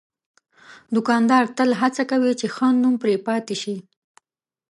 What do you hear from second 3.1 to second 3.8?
پاتې شي.